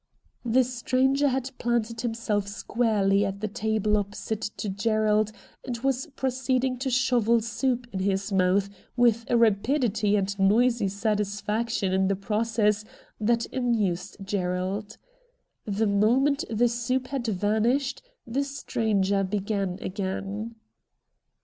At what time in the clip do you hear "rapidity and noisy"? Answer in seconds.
9.37-10.87